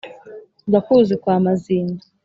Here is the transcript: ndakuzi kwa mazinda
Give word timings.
ndakuzi 0.69 1.15
kwa 1.21 1.35
mazinda 1.45 2.03